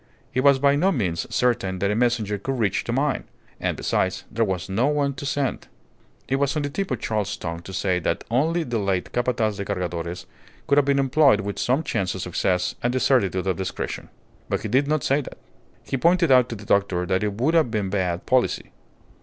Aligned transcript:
It 0.33 0.41
was 0.41 0.57
by 0.57 0.75
no 0.75 0.91
means 0.91 1.27
certain 1.29 1.77
that 1.77 1.91
a 1.91 1.95
messenger 1.95 2.39
could 2.39 2.57
reach 2.57 2.83
the 2.83 2.91
mine; 2.91 3.25
and, 3.59 3.77
besides, 3.77 4.23
there 4.31 4.43
was 4.43 4.67
no 4.67 4.87
one 4.87 5.13
to 5.13 5.27
send. 5.27 5.67
It 6.27 6.37
was 6.37 6.55
on 6.55 6.63
the 6.63 6.71
tip 6.71 6.89
of 6.89 6.99
Charles's 6.99 7.37
tongue 7.37 7.59
to 7.61 7.71
say 7.71 7.99
that 7.99 8.23
only 8.31 8.63
the 8.63 8.79
late 8.79 9.11
Capataz 9.11 9.57
de 9.57 9.65
Cargadores 9.65 10.25
could 10.65 10.79
have 10.79 10.85
been 10.85 10.97
employed 10.97 11.41
with 11.41 11.59
some 11.59 11.83
chance 11.83 12.15
of 12.15 12.21
success 12.23 12.73
and 12.81 12.95
the 12.95 12.99
certitude 12.99 13.45
of 13.45 13.57
discretion. 13.57 14.09
But 14.49 14.61
he 14.61 14.69
did 14.69 14.87
not 14.87 15.03
say 15.03 15.21
that. 15.21 15.37
He 15.83 15.97
pointed 15.97 16.31
out 16.31 16.49
to 16.49 16.55
the 16.55 16.65
doctor 16.65 17.05
that 17.05 17.23
it 17.23 17.33
would 17.39 17.53
have 17.53 17.69
been 17.69 17.91
bad 17.91 18.25
policy. 18.25 18.71